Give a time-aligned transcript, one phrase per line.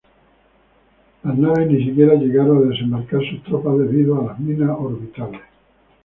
[1.23, 5.41] Las naves ni siquiera llegaron a desembarcar sus tropas debido a las minas orbitales.